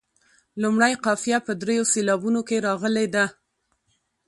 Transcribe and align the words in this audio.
لومړۍ 0.61 0.93
قافیه 1.05 1.37
په 1.47 1.51
دریو 1.61 1.83
سېلابونو 1.93 2.41
کې 2.47 2.63
راغلې 2.67 3.05
ده. 3.15 3.25